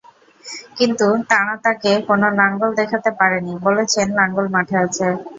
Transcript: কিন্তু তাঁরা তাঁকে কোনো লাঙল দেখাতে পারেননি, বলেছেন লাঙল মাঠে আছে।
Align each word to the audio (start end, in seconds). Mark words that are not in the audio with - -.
কিন্তু 0.77 1.07
তাঁরা 1.29 1.55
তাঁকে 1.63 1.91
কোনো 2.07 2.27
লাঙল 2.39 2.61
দেখাতে 2.79 3.09
পারেননি, 3.19 3.53
বলেছেন 3.65 4.07
লাঙল 4.19 4.45
মাঠে 4.55 4.75
আছে। 4.85 5.07